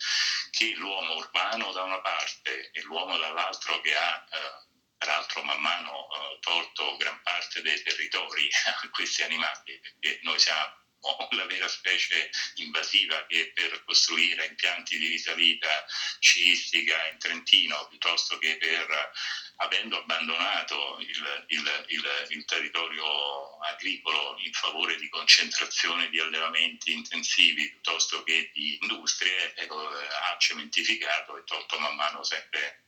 che 0.51 0.75
l'uomo 0.77 1.17
urbano 1.17 1.73
da 1.73 1.83
una 1.83 2.01
parte 2.01 2.71
e 2.71 2.83
l'uomo 2.83 3.17
dall'altro 3.19 3.81
che 3.81 3.97
ha 3.97 4.25
eh, 4.31 4.69
peraltro 4.99 5.43
man 5.43 5.61
mano 5.61 6.09
eh, 6.13 6.39
tolto 6.41 6.97
gran 6.97 7.21
parte 7.23 7.63
dei 7.63 7.83
territori 7.83 8.49
a 8.67 8.89
questi 8.91 9.23
animali, 9.23 9.81
perché 9.81 10.21
noi 10.23 10.39
siamo 10.39 10.80
la 11.31 11.47
vera 11.47 11.69
specie 11.69 12.31
invasiva 12.57 13.25
che 13.27 13.53
per 13.55 13.83
costruire 13.85 14.47
impianti 14.47 14.99
di 14.99 15.09
risalita 15.09 15.85
sciistica 16.19 17.09
in 17.11 17.19
Trentino 17.19 17.87
piuttosto 17.89 18.39
che 18.39 18.57
per 18.57 19.11
avendo 19.57 19.99
abbandonato 19.99 20.99
il, 21.01 21.45
il, 21.49 21.85
il, 21.89 22.27
il, 22.29 22.45
territorio 22.47 23.59
agricolo 23.61 24.37
in 24.39 24.53
favore 24.53 24.97
di 24.97 25.09
concentrazione 25.09 26.09
di 26.09 26.19
allevamenti 26.19 26.93
intensivi 26.93 27.69
piuttosto 27.69 28.23
che 28.23 28.51
di 28.55 28.79
industrie, 28.81 29.55
ecco, 29.57 29.87
ha 29.87 30.37
cementificato 30.39 31.37
e 31.37 31.45
tolto 31.45 31.79
man 31.79 31.95
mano 31.95 32.23
sempre 32.25 32.85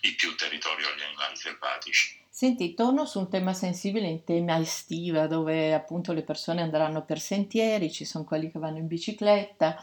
di 0.00 0.14
più 0.14 0.34
territorio 0.36 0.86
agli 0.88 1.02
animali 1.02 1.36
selvatici. 1.36 2.18
Senti, 2.28 2.74
torno 2.74 3.04
su 3.04 3.18
un 3.18 3.28
tema 3.28 3.52
sensibile 3.52 4.06
in 4.06 4.24
tema 4.24 4.58
estiva, 4.58 5.26
dove 5.26 5.74
appunto 5.74 6.12
le 6.12 6.22
persone 6.22 6.62
andranno 6.62 7.04
per 7.04 7.20
sentieri, 7.20 7.92
ci 7.92 8.04
sono 8.04 8.24
quelli 8.24 8.50
che 8.50 8.58
vanno 8.58 8.78
in 8.78 8.86
bicicletta 8.86 9.78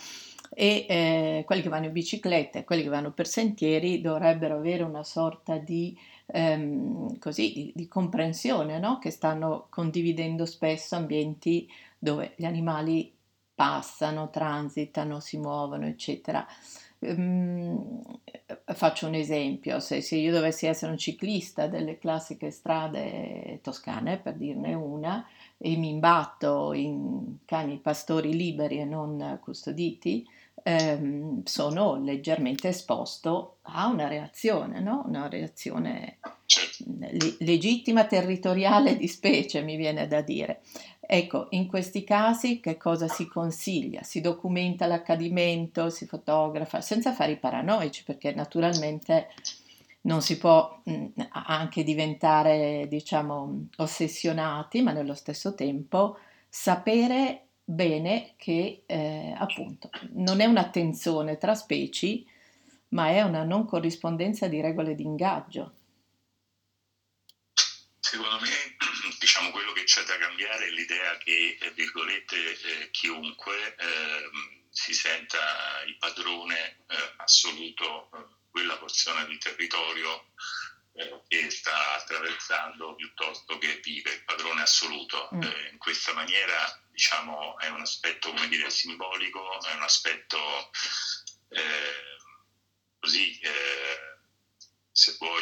e 0.49 0.85
eh, 0.89 1.43
quelli 1.45 1.61
che 1.61 1.69
vanno 1.69 1.85
in 1.85 1.91
bicicletta 1.91 2.57
e 2.57 2.63
quelli 2.63 2.81
che 2.83 2.89
vanno 2.89 3.11
per 3.11 3.27
sentieri 3.27 4.01
dovrebbero 4.01 4.55
avere 4.55 4.81
una 4.83 5.03
sorta 5.03 5.57
di, 5.57 5.95
ehm, 6.25 7.19
così, 7.19 7.53
di, 7.53 7.71
di 7.75 7.87
comprensione, 7.87 8.79
no? 8.79 8.97
che 8.97 9.11
stanno 9.11 9.67
condividendo 9.69 10.45
spesso 10.45 10.95
ambienti 10.95 11.69
dove 11.99 12.33
gli 12.37 12.45
animali 12.45 13.13
passano, 13.53 14.29
transitano, 14.29 15.19
si 15.19 15.37
muovono, 15.37 15.85
eccetera. 15.85 16.45
Um, 16.99 18.01
faccio 18.73 19.07
un 19.07 19.13
esempio, 19.15 19.79
se, 19.79 20.01
se, 20.01 20.15
io 20.15 20.31
dovessi 20.31 20.67
essere 20.67 20.91
un 20.91 20.97
ciclista 20.97 21.67
delle 21.67 21.97
classiche 21.97 22.49
strade 22.49 23.59
toscane, 23.61 24.17
per 24.17 24.35
dirne 24.35 24.73
una, 24.73 25.27
e 25.57 25.75
mi 25.75 25.89
imbatto 25.89 26.73
in 26.73 27.37
cani 27.45 27.77
pastori 27.77 28.35
liberi 28.35 28.79
e 28.79 28.85
non 28.85 29.39
custoditi, 29.41 30.25
ehm, 30.63 31.43
sono 31.43 32.01
leggermente 32.01 32.69
esposto 32.69 33.57
a 33.63 33.87
una 33.87 34.07
reazione, 34.07 34.79
no? 34.79 35.03
una 35.05 35.27
reazione 35.27 36.19
le- 36.99 37.35
legittima 37.39 38.05
territoriale 38.05 38.95
di 38.97 39.07
specie, 39.07 39.61
mi 39.61 39.75
viene 39.75 40.07
da 40.07 40.21
dire. 40.21 40.61
Ecco, 41.09 41.47
in 41.51 41.67
questi 41.67 42.03
casi 42.03 42.59
che 42.59 42.75
cosa 42.75 43.07
si 43.07 43.27
consiglia? 43.27 44.03
Si 44.03 44.19
documenta 44.19 44.87
l'accadimento, 44.87 45.89
si 45.89 46.05
fotografa, 46.05 46.81
senza 46.81 47.13
fare 47.13 47.31
i 47.31 47.37
paranoici, 47.37 48.03
perché 48.03 48.33
naturalmente 48.33 49.29
non 50.01 50.21
si 50.21 50.37
può 50.37 50.81
mh, 50.83 51.05
anche 51.29 51.83
diventare, 51.83 52.87
diciamo, 52.89 53.67
ossessionati, 53.77 54.81
ma 54.81 54.91
nello 54.91 55.13
stesso 55.13 55.55
tempo 55.55 56.17
sapere 56.49 57.47
bene 57.63 58.33
che 58.35 58.83
eh, 58.85 59.33
appunto 59.37 59.89
non 60.11 60.41
è 60.41 60.45
un'attenzione 60.45 61.37
tra 61.37 61.55
specie, 61.55 62.23
ma 62.89 63.09
è 63.09 63.21
una 63.21 63.43
non 63.43 63.65
corrispondenza 63.65 64.47
di 64.49 64.59
regole 64.59 64.93
di 64.93 65.03
ingaggio. 65.03 65.71
Secondo 67.99 68.39
me, 68.41 68.47
diciamo, 69.27 69.51
quello 69.51 69.73
che 69.73 69.83
c'è 69.83 70.03
da 70.03 70.17
cambiare 70.17 70.67
è 70.67 70.69
l'idea 70.69 71.17
che, 71.17 71.57
eh, 71.59 71.71
virgolette, 71.71 72.61
eh, 72.61 72.91
chiunque 72.91 73.75
eh, 73.75 74.29
si 74.69 74.93
senta 74.93 75.83
il 75.85 75.97
padrone 75.97 76.85
eh, 76.87 77.13
assoluto 77.17 78.09
di 78.13 78.19
eh, 78.19 78.25
quella 78.49 78.77
porzione 78.77 79.25
di 79.25 79.37
territorio 79.37 80.31
eh, 80.93 81.23
che 81.27 81.49
sta 81.49 81.95
attraversando 81.95 82.95
piuttosto 82.95 83.57
che 83.57 83.81
vive, 83.83 84.13
il 84.13 84.23
padrone 84.23 84.61
assoluto. 84.61 85.27
Mm. 85.35 85.41
in 85.71 85.77
questa 85.77 86.13
maniera, 86.13 86.81
diciamo, 86.89 87.59
è 87.59 87.67
un 87.67 87.81
aspetto, 87.81 88.29
come 88.29 88.47
dire, 88.47 88.69
simbolico, 88.69 89.61
è 89.61 89.73
un 89.73 89.81
aspetto 89.81 90.71
così, 91.49 91.86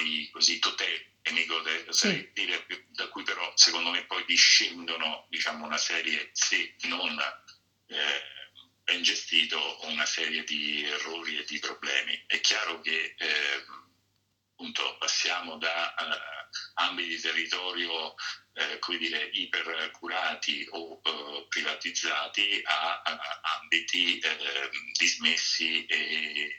vuoi, 0.06 0.30
così 0.32 0.60
totale 0.60 1.14
nemico 1.24 1.60
de, 1.62 1.86
sì. 1.90 2.30
dire, 2.34 2.66
da 2.90 3.08
cui 3.10 3.24
però 3.24 3.52
secondo 3.56 3.90
me 3.90 4.06
poi 4.06 4.24
discendono 4.26 5.26
diciamo, 5.30 5.66
una 5.66 5.78
serie, 5.78 6.30
se 6.34 6.76
non 6.84 7.20
eh, 7.88 8.22
ben 8.84 9.02
gestito, 9.02 9.80
una 9.88 10.06
serie 10.06 10.44
di 10.44 10.84
errori 10.84 11.38
e 11.38 11.46
di 11.46 11.58
problemi. 11.60 12.24
È 12.28 12.40
chiaro 12.42 12.80
che 12.82 13.16
eh, 13.18 13.66
appunto, 14.52 14.98
passiamo 15.00 15.58
da 15.58 15.94
uh, 15.98 16.58
ambiti 16.76 17.10
di 17.10 17.20
territorio 17.20 18.14
eh, 18.54 18.80
come 18.80 18.98
dire, 18.98 19.30
ipercurati 19.34 20.68
o 20.72 21.02
uh, 21.04 21.48
privatizzati 21.50 22.62
a, 22.64 23.02
a 23.02 23.42
ambiti 23.60 24.20
eh, 24.20 24.70
dismessi 24.94 25.86
e 25.86 26.56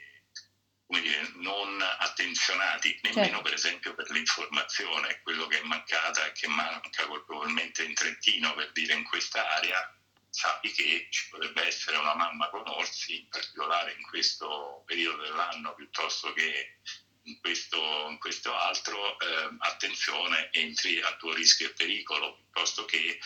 come 0.87 1.01
dire, 1.01 1.31
non 1.35 1.81
attenzionati, 1.81 2.97
nemmeno 3.03 3.25
certo. 3.25 3.41
per 3.41 3.53
esempio 3.53 3.93
per 3.93 4.09
l'informazione, 4.09 5.19
quello 5.21 5.45
che 5.47 5.59
è 5.59 5.63
mancata 5.63 6.25
e 6.25 6.31
che 6.31 6.47
manca 6.47 7.05
colpevolmente 7.05 7.83
in 7.83 7.93
Trentino, 7.93 8.53
per 8.55 8.71
dire 8.71 8.93
in 8.93 9.03
questa 9.03 9.55
area, 9.55 9.93
sappi 10.29 10.71
che 10.71 11.07
ci 11.09 11.27
potrebbe 11.29 11.65
essere 11.65 11.97
una 11.97 12.15
mamma 12.15 12.49
con 12.49 12.63
orsi, 12.67 13.19
in 13.19 13.27
particolare 13.27 13.95
in 13.97 14.07
questo 14.07 14.83
periodo 14.85 15.23
dell'anno 15.23 15.73
piuttosto 15.75 16.31
che 16.31 16.77
in 17.23 17.39
questo, 17.41 18.07
in 18.09 18.17
questo 18.19 18.55
altro, 18.55 19.19
eh, 19.19 19.55
attenzione, 19.59 20.49
entri 20.53 21.01
a 21.01 21.13
tuo 21.17 21.33
rischio 21.33 21.67
e 21.67 21.73
pericolo, 21.73 22.35
piuttosto 22.35 22.85
che 22.85 23.19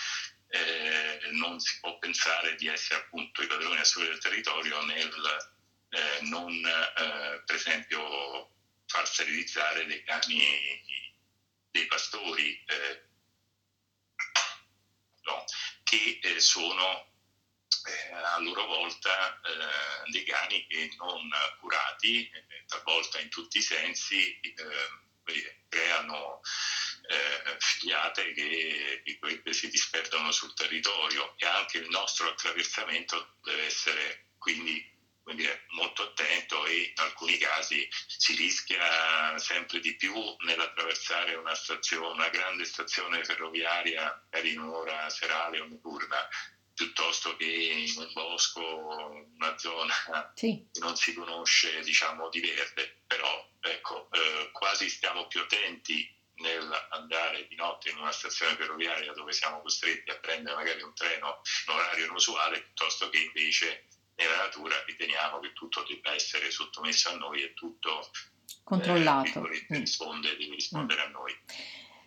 eh, 0.48 1.20
non 1.34 1.60
si 1.60 1.80
può 1.80 2.00
pensare 2.00 2.56
di 2.56 2.68
essere 2.68 3.01
appunto 3.01 3.44
i 3.44 3.48
padroni 3.48 3.80
assoluti 3.80 4.10
del 4.10 4.20
territorio 4.20 4.82
nel 4.86 5.13
eh, 5.91 6.21
non 6.21 6.53
eh, 6.53 7.43
per 7.45 7.55
esempio 7.55 8.50
far 8.86 9.07
sterilizzare 9.07 9.86
dei 9.86 10.03
cani 10.03 10.41
dei 11.69 11.86
pastori 11.86 12.63
eh, 12.65 13.03
no, 15.24 15.43
che 15.83 16.19
eh, 16.21 16.39
sono 16.39 17.10
eh, 17.86 18.13
a 18.13 18.39
loro 18.39 18.65
volta 18.65 19.39
dei 20.12 20.24
cani 20.24 20.67
che 20.67 20.91
non 20.98 21.29
curati, 21.60 22.29
talvolta 22.67 23.19
in 23.19 23.29
tutti 23.29 23.57
i 23.57 23.62
sensi, 23.62 24.39
creano 25.69 26.41
eh, 27.07 27.57
filiate 27.60 28.33
che, 28.33 29.03
che 29.43 29.53
si 29.53 29.69
disperdono 29.69 30.31
sul 30.31 30.53
territorio. 30.53 31.33
E 31.38 31.45
anche 31.45 31.79
il 31.79 31.89
nostro 31.89 32.29
attraversamento 32.29 33.38
deve 33.41 33.65
essere 33.65 34.31
quindi 34.38 34.90
dire, 35.36 35.66
molto 35.70 36.04
attento 36.04 36.66
e 36.66 36.94
in 36.96 37.04
alcuni 37.04 37.38
casi 37.38 37.88
si 38.08 38.36
rischia 38.36 39.38
sempre 39.38 39.80
di 39.80 39.96
più 39.96 40.13
nell'attraversare 40.46 41.36
una, 41.36 41.56
stazione, 41.56 42.08
una 42.08 42.30
grande 42.30 42.66
stazione 42.66 43.24
ferroviaria 43.24 44.25
per 44.30 44.46
in 44.46 44.60
un'ora 44.60 45.10
serale 45.10 45.60
o 45.60 45.68
notturna 45.68 46.28
piuttosto 46.74 47.36
che 47.36 47.46
in 47.46 47.94
un 47.98 48.12
bosco, 48.13 48.62
una 49.36 49.58
zona 49.58 49.94
sì. 50.34 50.68
che 50.72 50.80
non 50.80 50.96
si 50.96 51.13
conosce 51.13 51.82
diciamo 51.82 52.30
di 52.30 52.40
verde, 52.40 53.01
però 53.06 53.48
ecco, 53.60 54.10
eh, 54.12 54.50
quasi 54.51 54.90
stiamo 54.90 55.28
più 55.28 55.42
attenti 55.42 56.20
nell'andare 56.36 57.46
di 57.48 57.56
notte 57.56 57.90
in 57.90 57.98
una 57.98 58.12
stazione 58.12 58.56
ferroviaria 58.56 59.13
dove 59.13 59.32
siamo 59.32 59.62
costretti 59.62 60.10
a 60.10 60.18
prendere 60.18 60.56
magari 60.56 60.82
un 60.82 60.94
treno 60.96 61.42
in 61.68 61.74
orario 61.74 62.06
inusuale 62.06 62.62
piuttosto 62.62 63.10
che 63.10 63.20
invece 63.20 63.86
nella 64.22 64.44
natura 64.44 64.75
riteniamo 64.86 65.40
che 65.40 65.54
tutto 65.54 65.84
debba 65.88 66.13
essere 66.13 66.51
sottomesso 66.51 67.10
a 67.10 67.16
noi 67.16 67.44
e 67.44 67.54
tutto 67.54 68.10
controllato 68.63 69.48
eh, 69.50 69.66
risponde, 69.70 70.36
deve 70.38 70.56
rispondere 70.56 71.01
mm. 71.01 71.06
a 71.06 71.10
noi. 71.10 71.34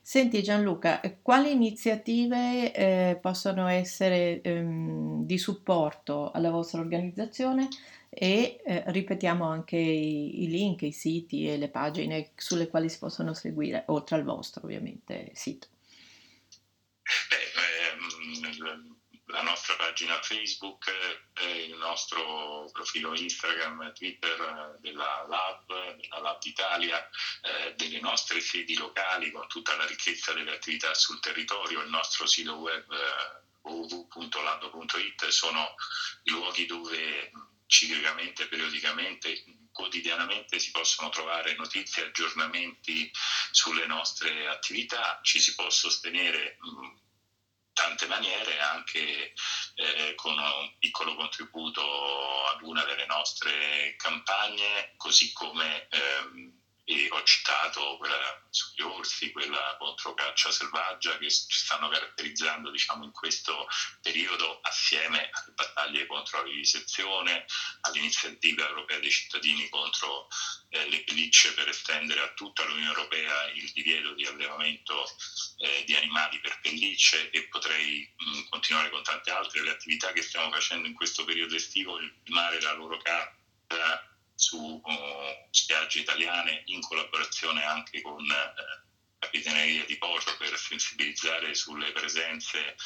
Senti 0.00 0.42
Gianluca, 0.42 1.00
quali 1.22 1.50
iniziative 1.50 2.74
eh, 2.74 3.18
possono 3.20 3.66
essere 3.68 4.42
ehm, 4.42 5.24
di 5.24 5.38
supporto 5.38 6.30
alla 6.30 6.50
vostra 6.50 6.80
organizzazione 6.80 7.68
e 8.10 8.60
eh, 8.64 8.84
ripetiamo 8.88 9.48
anche 9.48 9.78
i, 9.78 10.42
i, 10.42 10.48
link, 10.48 10.82
i 10.82 10.92
siti 10.92 11.48
e 11.48 11.56
le 11.56 11.68
pagine 11.68 12.32
sulle 12.36 12.68
quali 12.68 12.90
si 12.90 12.98
possono 12.98 13.32
seguire, 13.32 13.84
oltre 13.86 14.16
al 14.16 14.24
vostro 14.24 14.64
ovviamente 14.64 15.30
sito. 15.32 15.68
Beh, 17.30 17.90
ehm, 17.90 18.94
la 19.34 19.42
nostra 19.42 19.74
pagina 19.74 20.22
Facebook, 20.22 20.86
eh, 21.34 21.64
il 21.64 21.76
nostro 21.76 22.70
profilo 22.72 23.14
Instagram, 23.14 23.92
Twitter 23.92 24.78
della 24.80 25.26
Lab, 25.28 25.96
della 25.96 26.20
Lab 26.20 26.40
d'Italia, 26.40 27.06
eh, 27.42 27.74
delle 27.74 28.00
nostre 28.00 28.40
sedi 28.40 28.76
locali 28.76 29.32
con 29.32 29.46
tutta 29.48 29.74
la 29.76 29.86
ricchezza 29.86 30.32
delle 30.32 30.52
attività 30.52 30.94
sul 30.94 31.18
territorio, 31.18 31.82
il 31.82 31.90
nostro 31.90 32.26
sito 32.26 32.54
web 32.54 32.90
eh, 32.92 33.42
www.lab.it 33.62 35.26
sono 35.28 35.74
i 36.22 36.30
luoghi 36.30 36.66
dove 36.66 37.32
ciclicamente, 37.66 38.46
periodicamente, 38.46 39.42
quotidianamente 39.72 40.60
si 40.60 40.70
possono 40.70 41.08
trovare 41.08 41.56
notizie, 41.56 42.04
aggiornamenti 42.04 43.10
sulle 43.50 43.86
nostre 43.86 44.46
attività, 44.46 45.18
ci 45.22 45.40
si 45.40 45.56
può 45.56 45.68
sostenere 45.70 46.56
tante 47.74 48.06
maniere, 48.06 48.58
anche 48.60 49.32
eh, 49.74 50.14
con 50.14 50.38
un 50.38 50.72
piccolo 50.78 51.14
contributo 51.14 51.82
ad 52.46 52.62
una 52.62 52.84
delle 52.84 53.06
nostre 53.06 53.94
campagne, 53.96 54.94
così 54.96 55.32
come 55.32 55.86
ehm, 55.90 56.63
e 56.84 57.08
ho 57.10 57.22
citato 57.22 57.96
quella 57.96 58.46
sugli 58.50 58.82
orsi, 58.82 59.32
quella 59.32 59.76
contro 59.78 60.12
caccia 60.14 60.50
selvaggia 60.50 61.16
che 61.18 61.30
ci 61.30 61.46
stanno 61.48 61.88
caratterizzando 61.88 62.70
diciamo, 62.70 63.04
in 63.04 63.10
questo 63.10 63.66
periodo 64.02 64.60
assieme 64.62 65.30
alle 65.32 65.52
battaglie 65.54 66.06
contro 66.06 66.38
la 66.38 66.44
vivisezione, 66.44 67.46
all'iniziativa 67.80 68.68
europea 68.68 68.98
dei 68.98 69.10
cittadini 69.10 69.68
contro 69.70 70.28
eh, 70.68 70.88
le 70.88 71.02
pellicce 71.04 71.54
per 71.54 71.68
estendere 71.68 72.20
a 72.20 72.32
tutta 72.34 72.64
l'Unione 72.64 72.88
Europea 72.88 73.50
il 73.52 73.70
divieto 73.72 74.12
di 74.12 74.26
allevamento 74.26 75.06
eh, 75.58 75.84
di 75.84 75.94
animali 75.94 76.38
per 76.40 76.60
pellicce 76.60 77.30
e 77.30 77.48
potrei 77.48 78.12
mh, 78.16 78.48
continuare 78.50 78.90
con 78.90 79.02
tante 79.02 79.30
altre. 79.30 79.62
Le 79.62 79.70
attività 79.70 80.12
che 80.12 80.22
stiamo 80.22 80.50
facendo 80.50 80.86
in 80.86 80.94
questo 80.94 81.24
periodo 81.24 81.54
estivo, 81.54 81.98
il 81.98 82.12
mare 82.26 82.60
la 82.60 82.72
loro 82.72 82.98
carta 82.98 84.13
su 84.34 84.58
uh, 84.58 84.82
spiagge 85.50 86.00
italiane 86.00 86.62
in 86.66 86.80
collaborazione 86.80 87.64
anche 87.64 88.00
con 88.00 88.22
uh, 88.22 88.82
Capitaneria 89.18 89.84
di 89.84 89.96
Porto 89.96 90.36
per 90.36 90.56
sensibilizzare 90.58 91.54
sulle 91.54 91.92
presenze 91.92 92.76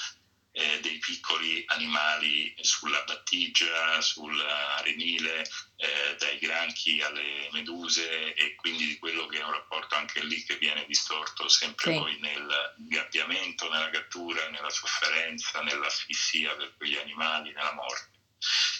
eh, 0.53 0.81
dei 0.81 0.99
piccoli 0.99 1.63
animali 1.67 2.55
sulla 2.61 3.03
battigia, 3.05 4.01
sull'arenile, 4.01 5.43
eh, 5.77 6.17
dai 6.19 6.39
granchi 6.39 7.01
alle 7.01 7.49
meduse 7.53 8.35
e 8.35 8.55
quindi 8.57 8.87
di 8.87 8.99
quello 8.99 9.27
che 9.27 9.39
è 9.39 9.45
un 9.45 9.53
rapporto 9.53 9.95
anche 9.95 10.25
lì 10.25 10.43
che 10.45 10.57
viene 10.57 10.85
distorto 10.87 11.49
sempre 11.49 11.93
sì. 11.93 11.99
poi 11.99 12.19
nel 12.19 12.75
gabbiamento, 12.77 13.71
nella 13.71 13.91
cattura, 13.91 14.49
nella 14.49 14.71
sofferenza, 14.71 15.63
nell'asfissia 15.63 16.55
per 16.57 16.75
quegli 16.77 16.97
animali, 16.97 17.53
nella 17.53 17.75
morte. 17.75 18.11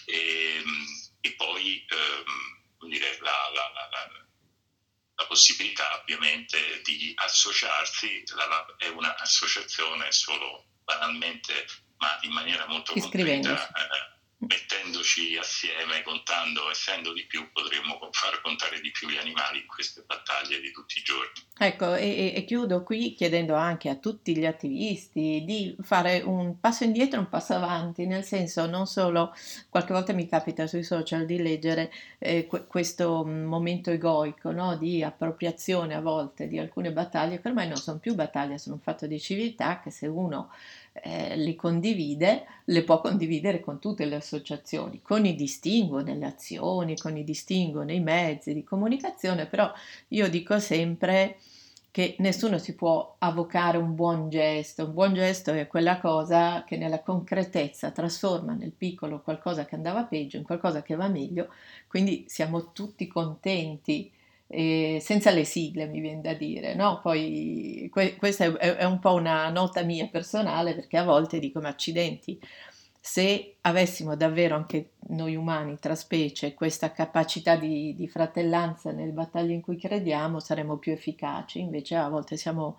E, 0.07 0.55
ehm, 0.57 0.87
e 1.21 1.33
poi 1.35 1.85
ehm, 1.89 2.58
dire, 2.87 3.19
la, 3.21 3.51
la, 3.55 3.71
la, 3.75 3.89
la, 3.91 5.27
possibilità 5.27 6.01
ovviamente 6.01 6.81
di 6.85 7.13
associarsi, 7.17 8.23
la 8.35 8.47
LAB 8.47 8.77
è 8.79 8.89
un'associazione 8.89 10.11
solo 10.11 10.65
banalmente, 10.85 11.67
ma 11.99 12.19
in 12.23 12.33
maniera 12.33 12.67
molto 12.67 12.93
concreta. 12.95 13.69
Eh, 13.69 14.18
mettendoci 14.39 15.37
assieme, 15.37 16.03
contando, 16.05 16.71
essendo 16.71 17.13
di 17.13 17.25
più, 17.27 17.51
potremmo 17.53 17.99
far 18.13 18.41
contare 18.41 18.81
di 18.81 18.91
più 18.93 19.09
gli 19.09 19.17
animali 19.17 19.61
in 19.61 19.67
queste 19.67 20.05
battaglie 20.07 20.61
di 20.61 20.71
tutti 20.71 20.99
i 20.99 21.03
giorni. 21.03 21.47
Ecco, 21.59 21.95
e, 21.97 22.33
e, 22.37 22.45
chiudo 22.45 22.85
qui 22.85 23.15
chiedendo 23.15 23.55
anche 23.55 23.89
a 23.89 23.97
tutti 23.97 24.37
gli 24.37 24.47
attivisti 24.47 25.43
di 25.45 25.77
fare 25.81 26.21
un 26.21 26.61
passo 26.61 26.85
indietro 26.85 27.19
un 27.19 27.29
passo 27.29 27.55
avanti, 27.55 28.07
nel 28.07 28.23
senso 28.23 28.67
non 28.67 28.87
solo, 28.87 29.35
qualche 29.69 29.93
volta 29.93 30.13
mi 30.13 30.29
capita 30.29 30.69
sui 30.69 30.85
social 30.85 31.27
di 31.27 31.43
leggere 31.43 31.91
eh, 32.19 32.47
questo 32.47 33.25
momento 33.25 33.91
egoico 33.91 34.53
no? 34.53 34.77
di 34.77 35.03
appropriazione 35.03 35.95
a 35.95 36.01
volte 36.01 36.47
di 36.47 36.59
alcune 36.59 36.93
battaglie 36.93 37.41
che 37.41 37.49
ormai 37.49 37.67
non 37.67 37.77
sono 37.77 37.99
più 37.99 38.15
battaglie, 38.15 38.59
sono 38.59 38.77
un 38.77 38.81
fatto 38.81 39.09
di 39.09 39.19
civiltà 39.19 39.81
che 39.81 39.91
se 39.91 40.07
uno 40.07 40.51
eh, 41.03 41.37
li 41.37 41.55
condivide, 41.55 42.45
le 42.65 42.83
può 42.85 43.01
condividere 43.01 43.61
con 43.61 43.79
tutte 43.79 44.05
le 44.05 44.17
associazioni, 44.17 45.01
con 45.03 45.25
i 45.25 45.35
distinguo 45.35 46.01
nelle 46.01 46.27
azioni, 46.27 46.97
con 46.97 47.17
i 47.17 47.25
distinguo 47.25 47.83
nei 47.83 48.01
mezzi 48.01 48.55
di 48.55 48.65
comunicazione, 48.65 49.47
però 49.47 49.73
io 50.09 50.29
dico 50.29 50.59
sempre 50.59 51.37
che 51.91 52.17
nessuno 52.19 52.59
si 52.59 52.75
può 52.75 53.17
avvocare 53.19 53.79
un 53.79 53.95
buon 53.95 54.29
gesto, 54.29 54.85
un 54.85 54.93
buon 54.93 55.15
gesto 55.15 55.53
è 55.53 55.67
quella 55.67 55.99
cosa 55.99 56.63
che 56.65 56.77
nella 56.77 57.01
concretezza 57.01 57.91
trasforma 57.91 58.53
nel 58.53 58.73
piccolo 58.73 59.21
qualcosa 59.21 59.65
che 59.65 59.75
andava 59.75 60.05
peggio 60.05 60.37
in 60.37 60.45
qualcosa 60.45 60.83
che 60.83 60.95
va 60.95 61.09
meglio, 61.09 61.49
quindi 61.89 62.25
siamo 62.29 62.73
tutti 62.73 63.07
contenti 63.07 64.13
eh, 64.49 64.99
senza 65.01 65.31
le 65.31 65.45
sigle 65.45 65.87
mi 65.87 66.01
viene 66.01 66.23
da 66.23 66.33
dire, 66.33 66.75
no? 66.75 67.01
Poi 67.03 67.89
que- 67.93 68.17
questa 68.17 68.45
è, 68.47 68.77
è, 68.77 68.85
un 68.85 68.99
po' 68.99 69.13
una 69.13 69.51
nota 69.51 69.83
mia 69.83 70.09
personale 70.09 70.75
perché 70.75 70.97
a 70.97 71.05
volte 71.05 71.39
dico 71.39 71.61
ma 71.61 71.69
accidenti, 71.69 72.41
se 73.01 73.57
avessimo 73.61 74.17
davvero 74.17 74.57
anche 74.57 74.93
noi 75.09 75.37
umani 75.37 75.79
tra 75.79 75.95
specie 75.95 76.55
questa 76.55 76.93
capacità 76.93 77.57
di, 77.57 77.95
di 77.95 78.09
fratellanza 78.09 78.91
nelle 78.91 79.13
battaglie 79.13 79.53
in 79.53 79.61
cui 79.61 79.77
crediamo 79.77 80.41
saremmo 80.41 80.79
più 80.79 80.93
efficaci, 80.93 81.61
invece 81.61 81.97
a 81.97 82.09
volte 82.09 82.37
siamo 82.37 82.79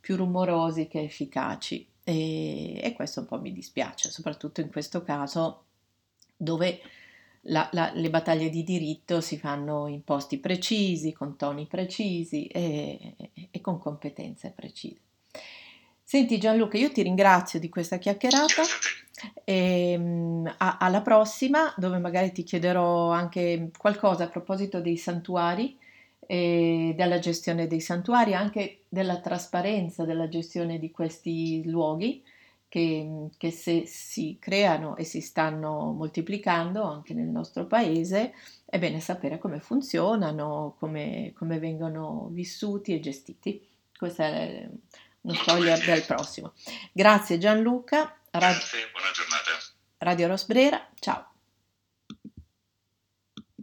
più 0.00 0.16
rumorosi 0.16 0.88
che 0.88 1.02
efficaci 1.02 1.86
e, 2.04 2.80
e 2.82 2.92
questo 2.94 3.20
un 3.20 3.26
po' 3.26 3.40
mi 3.40 3.52
dispiace, 3.52 4.10
soprattutto 4.10 4.60
in 4.60 4.70
questo 4.70 5.02
caso 5.02 5.64
dove 6.36 6.80
la, 7.46 7.68
la, 7.72 7.90
le 7.94 8.10
battaglie 8.10 8.50
di 8.50 8.62
diritto 8.62 9.20
si 9.20 9.38
fanno 9.38 9.86
in 9.86 10.04
posti 10.04 10.38
precisi, 10.38 11.12
con 11.12 11.36
toni 11.36 11.66
precisi 11.66 12.46
e, 12.46 13.14
e 13.50 13.60
con 13.60 13.78
competenze 13.78 14.52
precise. 14.54 15.00
Senti 16.04 16.38
Gianluca, 16.38 16.76
io 16.76 16.92
ti 16.92 17.02
ringrazio 17.02 17.58
di 17.58 17.68
questa 17.68 17.98
chiacchierata 17.98 18.62
e 19.44 19.92
ehm, 19.92 20.54
a, 20.58 20.76
alla 20.78 21.00
prossima 21.00 21.72
dove 21.76 21.98
magari 21.98 22.32
ti 22.32 22.42
chiederò 22.42 23.10
anche 23.10 23.70
qualcosa 23.76 24.24
a 24.24 24.28
proposito 24.28 24.80
dei 24.80 24.96
santuari 24.96 25.78
e 26.26 26.92
della 26.96 27.18
gestione 27.18 27.66
dei 27.66 27.80
santuari, 27.80 28.34
anche 28.34 28.82
della 28.88 29.20
trasparenza 29.20 30.04
della 30.04 30.28
gestione 30.28 30.78
di 30.78 30.90
questi 30.90 31.62
luoghi 31.64 32.22
che, 32.72 33.28
che 33.36 33.50
se 33.50 33.84
si 33.84 34.38
creano 34.40 34.96
e 34.96 35.04
si 35.04 35.20
stanno 35.20 35.92
moltiplicando 35.92 36.82
anche 36.82 37.12
nel 37.12 37.26
nostro 37.26 37.66
paese 37.66 38.32
è 38.64 38.78
bene 38.78 38.98
sapere 38.98 39.38
come 39.38 39.60
funzionano, 39.60 40.74
come, 40.78 41.34
come 41.36 41.58
vengono 41.58 42.28
vissuti 42.30 42.94
e 42.94 43.00
gestiti. 43.00 43.68
Questo 43.94 44.22
è 44.22 44.66
uno 45.20 45.34
spoiler 45.34 45.84
del 45.84 46.02
prossimo. 46.06 46.54
Grazie 46.92 47.36
Gianluca. 47.36 48.18
Rad- 48.30 48.54
Grazie, 48.54 48.88
buona 48.90 49.10
giornata. 49.12 49.50
Radio 49.98 50.28
Rosbrera, 50.28 50.88
ciao. 50.98 51.31